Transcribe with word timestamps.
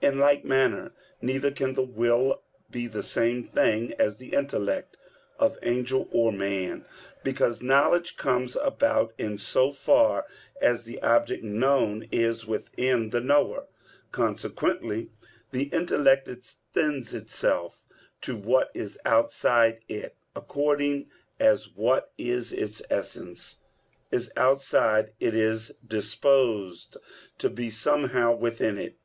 In 0.00 0.20
like 0.20 0.44
manner 0.44 0.92
neither 1.20 1.50
can 1.50 1.74
the 1.74 1.82
will 1.82 2.40
be 2.70 2.86
the 2.86 3.02
same 3.02 3.42
thing 3.42 3.94
as 3.94 4.18
the 4.18 4.28
intellect 4.28 4.96
of 5.40 5.58
angel 5.60 6.08
or 6.12 6.30
man. 6.30 6.84
Because 7.24 7.62
knowledge 7.62 8.16
comes 8.16 8.54
about 8.54 9.12
in 9.18 9.38
so 9.38 9.72
far 9.72 10.24
as 10.60 10.84
the 10.84 11.02
object 11.02 11.42
known 11.42 12.06
is 12.12 12.46
within 12.46 13.10
the 13.10 13.20
knower; 13.20 13.66
consequently 14.12 15.10
the 15.50 15.64
intellect 15.72 16.28
extends 16.28 17.12
itself 17.12 17.88
to 18.20 18.36
what 18.36 18.70
is 18.72 19.00
outside 19.04 19.80
it, 19.88 20.14
according 20.36 21.10
as 21.40 21.72
what, 21.74 22.12
in 22.16 22.40
its 22.52 22.82
essence, 22.88 23.56
is 24.12 24.30
outside 24.36 25.12
it 25.18 25.34
is 25.34 25.72
disposed 25.84 26.96
to 27.38 27.50
be 27.50 27.68
somehow 27.68 28.32
within 28.32 28.78
it. 28.78 28.96